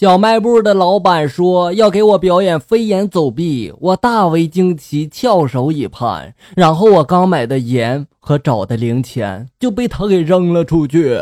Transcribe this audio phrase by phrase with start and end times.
[0.00, 6.32] 小卖部的老板说要给我表演飞檐走壁，我大为惊奇，翘首以盼。
[6.56, 11.20] 然后我刚买的盐和找的零钱就被他给扔了出去。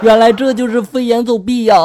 [0.00, 1.76] 原来这就是飞檐走壁呀！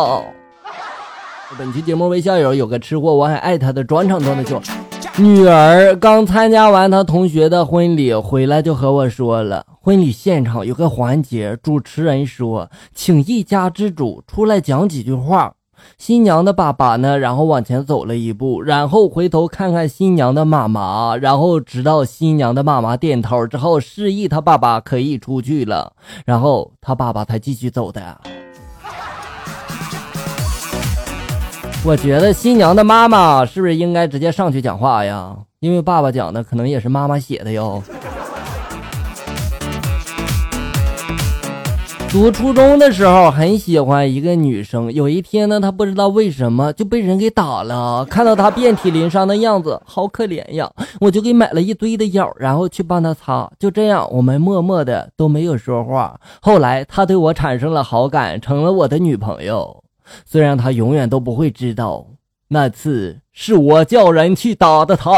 [1.55, 4.59] 本期节目为校友有个吃货，我很爱他的专场段子秀。
[5.17, 15.53] 女儿刚参加完她同学的婚礼回来，就和我说了，婚礼现场有个环节，主持人说，请一家之主出来讲几句话。
[15.97, 25.93] 新娘的爸爸呢，然后往前走了一步，然后回头看看新娘的妈妈，然后直到新娘的妈妈点头之后，示意他爸爸可以出去了，
[26.25, 28.21] 然后他爸爸才继续走的。
[31.85, 35.37] 我觉得新娘的妈妈是不是应该直接上去讲话呀？
[35.59, 37.81] 因为爸爸讲的可能也是妈妈写的哟。
[42.09, 48.05] 读初中的时候很喜欢一个女生，有一天呢，她不知道为什么就被人给打了。
[48.05, 50.71] 看到她遍体鳞伤的样子，好可怜呀！
[51.01, 53.49] 我就给买了一堆的药，然后去帮她擦。
[53.59, 56.19] 就这样，我们默默的都没有说话。
[56.41, 59.83] 后来，她对我产生了好感，成了我的女朋友。
[60.25, 62.05] 虽然她永远都不会知道，
[62.47, 65.11] 那次是我叫人去打的她。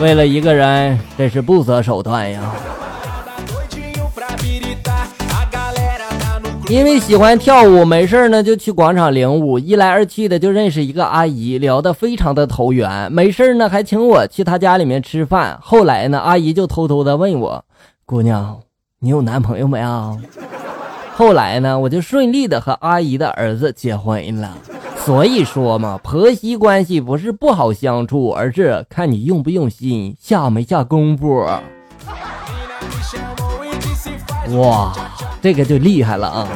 [0.00, 2.54] 为了一个人，真是不择手段呀！
[6.68, 13.12] 因为喜欢跳舞，没事呢就去广场领舞，一来二去的就认识一个阿姨，聊得非常的投缘。
[13.12, 15.58] 没事呢还请我去她家里面吃饭。
[15.60, 17.64] 后来呢，阿姨就偷偷的问我
[18.06, 18.58] ：“姑娘，
[19.00, 20.16] 你有男朋友没啊？”
[21.14, 24.56] 后来呢，我就顺利的和阿姨的儿子结婚了。
[24.96, 31.46] 所以说嘛，婆媳关系不是不好相处，而是看你用不用心，下没下功夫。
[34.58, 34.92] 哇，
[35.44, 36.48] 这个就厉害了啊！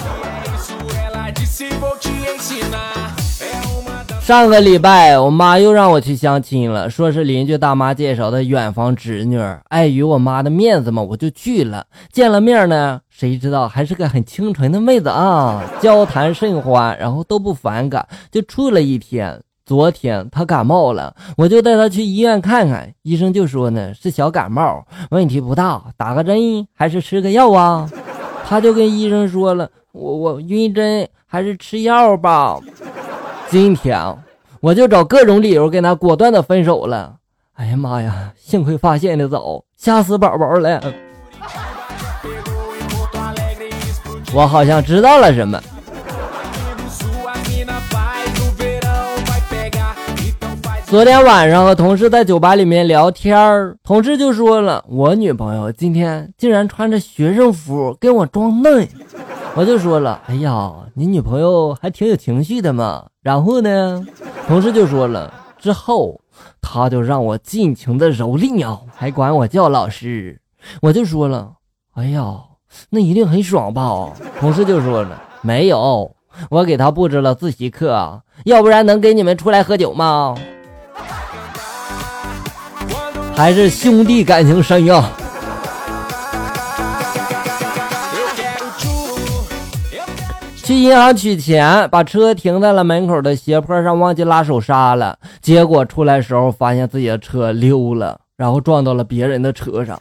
[4.23, 9.39] 上个礼拜，我妈又让我去相亲了，说是邻居大妈介绍的远房侄女。
[9.69, 11.85] 碍于我妈的面子嘛，我就去了。
[12.11, 19.39] 见了面呢，谁知道还是个很清纯的妹子啊， 交谈甚欢，然后都不反感，就处了一天。
[19.67, 22.91] 昨天她感冒了，我就带她去医院看看。
[23.03, 27.87] 医生就说呢是小感冒，问题不大，打个针还是吃个药啊？
[28.49, 32.59] 她就跟医生说了，我我晕针还是吃药吧。
[33.51, 34.01] 今天
[34.61, 37.17] 我就找各种理由跟他果断的分手了。
[37.53, 40.83] 哎呀妈呀，幸亏发现的早，吓死宝宝了。
[44.33, 45.61] 我好像知道了什么。
[50.91, 58.89] 昨天晚上和同事在酒吧里面聊天同事就说了，我女朋友今天竟然穿着学生服跟我装嫩。
[59.55, 63.05] 我就说了，哎呀，你女朋友还挺有情绪的嘛。
[63.21, 64.07] 然后呢，
[64.47, 66.19] 同事就说了，之后
[66.63, 70.41] 他就让我尽情的蹂躏啊，还管我叫老师。
[70.81, 71.53] 我就说了，
[71.97, 72.35] 哎呀，
[72.89, 74.11] 那一定很爽吧？
[74.41, 76.11] 同事就说了，没有，
[76.49, 80.35] 我给他布置了自习课，要不然能给你们出来喝酒吗？
[83.39, 85.09] 还是兄弟感情深呀。
[90.57, 95.17] 去银行取钱，把车停在了门口的斜坡上，忘记拉手刹了。
[95.41, 99.97] 结果出来时候，发现自己的车溜了，然后撞到了别人的车上。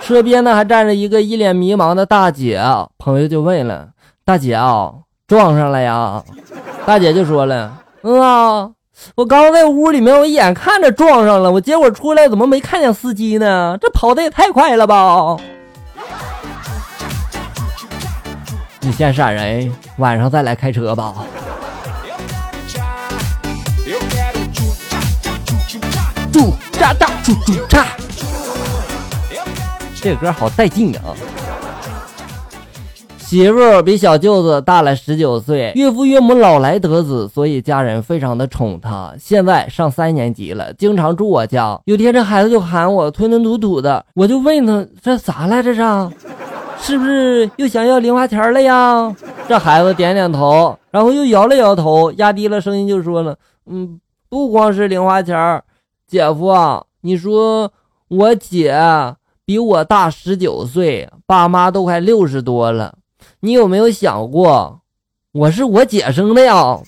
[0.00, 2.62] 车边呢还站着一个一脸迷茫的大姐。
[2.98, 3.88] 朋友就问了
[4.24, 4.92] ：“大姐啊，
[5.26, 6.22] 撞上了呀？”
[6.86, 8.70] 大姐就说了：“嗯啊，
[9.14, 13.76] 我刚在屋里面，我眼看着撞上了，我结果出来怎么没看见司机呢？
[13.80, 15.36] 这跑的也太快了吧！”
[18.80, 21.14] 你先闪人，晚上再来开车吧。
[26.32, 27.86] 住炸炸住住炸，
[30.02, 31.16] 这歌好带劲啊！
[33.24, 39.14] 媳妇比小舅子大了十九岁，岳父岳母老来得子，所以家人非常的宠他。
[39.18, 41.80] 现在上三年级了，经常住我家。
[41.86, 45.62] 有天这孩子就喊我，吞吞吐吐的，我就问他这咋了？
[45.62, 45.82] 这是？
[46.78, 49.12] 是不是又想要零花钱了呀？
[49.48, 53.36] 这孩子点点头，然后又摇了摇头，压低了声音就说了
[53.66, 53.98] ：“嗯，
[54.28, 55.62] 不光是零花钱，
[56.06, 57.72] 姐夫啊，你说
[58.08, 58.76] 我姐
[59.46, 62.94] 比我大十九岁，爸妈都快六十多了，
[63.44, 64.80] 你有没有想过，
[65.32, 66.78] 我是我姐生的呀？”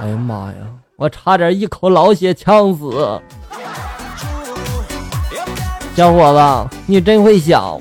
[0.00, 0.54] 哎呀妈呀，
[0.96, 3.20] 我差点一口老血呛死！
[5.94, 7.78] 小伙子，你真会想。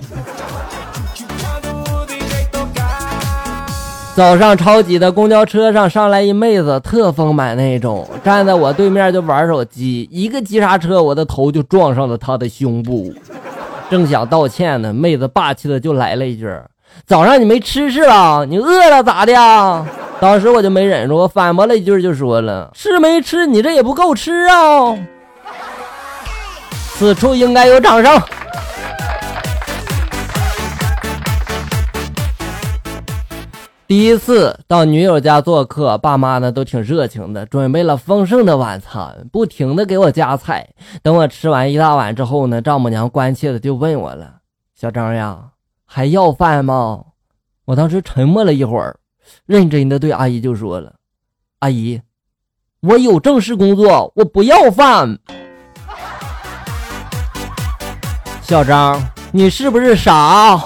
[4.18, 13.13] 早上超挤的公交车上上来一妹子，特丰满那种，站在我对面就玩手机，一个急刹车，我的头就撞上了她的胸部。
[13.89, 16.45] 正想道歉呢，妹子霸气的就来了一句
[17.06, 18.46] ：“早上你没吃是吧？
[18.48, 19.34] 你饿了咋的？”
[20.22, 24.96] 当时我就没忍住，我反驳了一句，就说了：“是没吃，你这也不够吃啊！”
[26.94, 28.22] 此处应该有掌声。
[33.88, 40.70] 第一次到女友家做客，爸妈呢都挺热情的，准备了丰盛的晚餐，不停的给我夹菜。
[41.02, 44.36] 等我吃完一大碗之后呢，丈母娘关切的就问我了
[44.80, 45.40] ：“小张呀，
[45.94, 47.04] 还要饭吗？”
[47.68, 48.98] 我当时沉默了一会儿，
[49.46, 50.96] 认真的对阿姨就说了
[51.60, 52.02] ：“阿姨，
[52.80, 55.20] 我有正式工作，我不要饭。”
[58.42, 60.64] 小张，你是不是傻？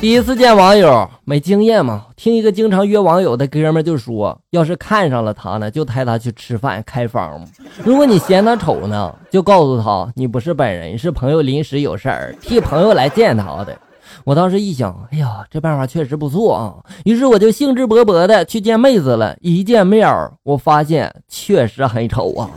[0.00, 7.44] 第一次见网友没经验嘛，听一个经常约网友的哥们就说，要是看上了他呢，就带他去吃饭开房；
[7.82, 13.76] 如果你嫌他丑呢，就告诉他你不是本人，是朋友临时有事儿替朋友来见他的。
[14.22, 19.36] 我当时一想，哎呀，这办法确实不错啊，于是我就兴致勃勃的去见妹子了。
[19.40, 20.08] 一见面，
[20.44, 22.48] 我发现确实很丑啊，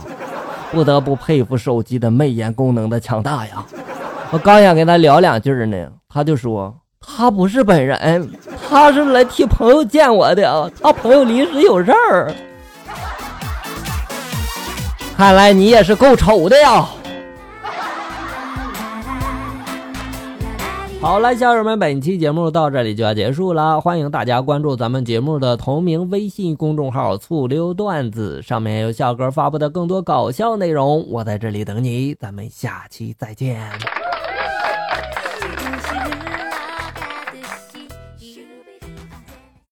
[0.70, 3.66] 不得不佩服手机的魅眼功能的强大呀。
[4.30, 6.72] 我刚想跟他聊两句呢，他就说。
[7.04, 8.30] 他不是本人，
[8.68, 10.70] 他是来替朋友见我的。
[10.80, 12.32] 他朋友临时有事儿。
[15.16, 16.86] 看来你也是够丑的呀。
[21.00, 23.80] 好了，小友们，本期节目到这里就要结束了。
[23.80, 31.04] 欢迎大家关注咱们节目的同名微信公众号“醋溜段子”，上面有笑哥发布的更多搞笑内容。
[31.10, 33.60] 我在这里等你，咱们下期再见。